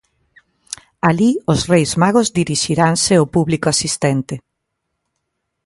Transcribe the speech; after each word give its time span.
Alí 1.09 1.31
os 1.53 1.61
Reis 1.71 1.91
Magos 2.01 2.27
dirixiranse 2.39 3.11
ao 3.17 3.29
público 3.35 3.67
asistente. 3.73 4.35